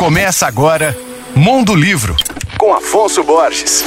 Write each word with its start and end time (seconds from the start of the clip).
Começa 0.00 0.46
agora 0.46 0.96
Mundo 1.36 1.74
Livro, 1.74 2.16
com 2.56 2.72
Afonso 2.72 3.22
Borges. 3.22 3.84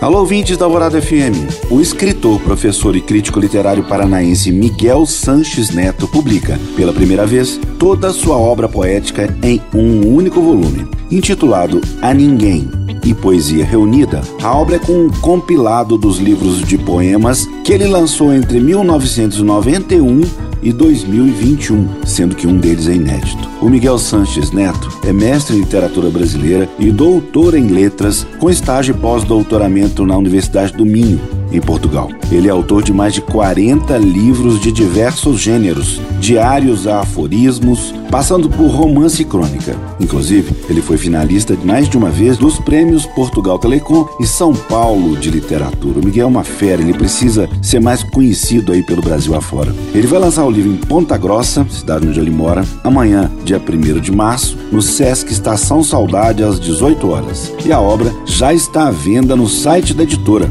Alô, 0.00 0.20
ouvintes 0.20 0.56
da 0.56 0.64
Alvorada 0.64 1.02
FM. 1.02 1.66
O 1.68 1.80
escritor, 1.80 2.40
professor 2.40 2.94
e 2.94 3.00
crítico 3.00 3.40
literário 3.40 3.82
paranaense 3.82 4.52
Miguel 4.52 5.06
Sanches 5.06 5.70
Neto 5.70 6.06
publica, 6.06 6.56
pela 6.76 6.92
primeira 6.92 7.26
vez, 7.26 7.58
toda 7.80 8.06
a 8.06 8.12
sua 8.12 8.38
obra 8.38 8.68
poética 8.68 9.36
em 9.42 9.60
um 9.74 10.14
único 10.14 10.40
volume, 10.40 10.88
intitulado 11.10 11.80
A 12.00 12.14
Ninguém 12.14 12.70
e 13.04 13.12
Poesia 13.12 13.64
Reunida. 13.64 14.20
A 14.40 14.56
obra 14.56 14.76
é 14.76 14.78
com 14.78 15.06
um 15.06 15.10
compilado 15.20 15.98
dos 15.98 16.18
livros 16.18 16.62
de 16.62 16.78
poemas 16.78 17.44
que 17.64 17.72
ele 17.72 17.88
lançou 17.88 18.32
entre 18.32 18.60
1991 18.60 20.45
e 20.66 20.72
2021, 20.72 22.04
sendo 22.04 22.34
que 22.34 22.44
um 22.44 22.58
deles 22.58 22.88
é 22.88 22.94
inédito. 22.94 23.48
O 23.62 23.68
Miguel 23.68 23.98
Sanches 23.98 24.50
Neto 24.50 24.98
é 25.06 25.12
mestre 25.12 25.54
em 25.54 25.60
literatura 25.60 26.10
brasileira 26.10 26.68
e 26.76 26.90
doutor 26.90 27.54
em 27.54 27.68
letras, 27.68 28.26
com 28.40 28.50
estágio 28.50 28.92
e 28.92 28.98
pós-doutoramento 28.98 30.04
na 30.04 30.16
Universidade 30.16 30.72
do 30.72 30.84
Minho, 30.84 31.20
em 31.56 31.60
Portugal. 31.60 32.10
Ele 32.30 32.48
é 32.48 32.50
autor 32.50 32.82
de 32.82 32.92
mais 32.92 33.14
de 33.14 33.20
40 33.20 33.96
livros 33.98 34.60
de 34.60 34.70
diversos 34.72 35.40
gêneros, 35.40 36.00
diários 36.20 36.86
a 36.86 37.00
aforismos, 37.00 37.94
passando 38.10 38.48
por 38.48 38.68
romance 38.68 39.22
e 39.22 39.24
crônica. 39.24 39.76
Inclusive, 40.00 40.54
ele 40.68 40.82
foi 40.82 40.96
finalista 40.96 41.56
mais 41.64 41.88
de 41.88 41.96
uma 41.96 42.10
vez 42.10 42.36
dos 42.36 42.58
prêmios 42.58 43.06
Portugal 43.06 43.58
Telecom 43.58 44.08
e 44.20 44.26
São 44.26 44.52
Paulo 44.54 45.16
de 45.16 45.30
Literatura. 45.30 46.00
O 46.00 46.04
Miguel 46.04 46.26
é 46.26 46.28
uma 46.28 46.44
fera, 46.44 46.82
ele 46.82 46.94
precisa 46.94 47.48
ser 47.62 47.80
mais 47.80 48.02
conhecido 48.02 48.72
aí 48.72 48.82
pelo 48.82 49.02
Brasil 49.02 49.34
afora. 49.34 49.74
Ele 49.94 50.06
vai 50.06 50.18
lançar 50.18 50.44
o 50.44 50.50
livro 50.50 50.70
em 50.70 50.76
Ponta 50.76 51.16
Grossa, 51.16 51.66
cidade 51.70 52.06
onde 52.06 52.18
ele 52.20 52.30
mora, 52.30 52.64
amanhã, 52.84 53.30
dia 53.44 53.60
1 53.60 54.00
de 54.00 54.12
março, 54.12 54.56
no 54.70 54.82
Sesc 54.82 55.32
Estação 55.32 55.82
Saudade, 55.82 56.42
às 56.42 56.58
18 56.60 57.08
horas. 57.08 57.52
E 57.64 57.72
a 57.72 57.80
obra 57.80 58.12
já 58.24 58.52
está 58.52 58.88
à 58.88 58.90
venda 58.90 59.36
no 59.36 59.48
site 59.48 59.94
da 59.94 60.02
editora, 60.02 60.50